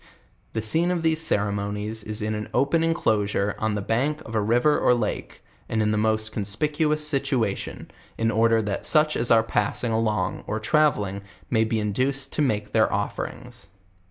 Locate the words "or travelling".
10.47-11.21